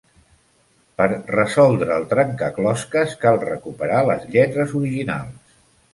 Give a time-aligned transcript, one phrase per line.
[1.01, 5.59] Per resoldre el trencaclosques, cal recuperar les lletres originals.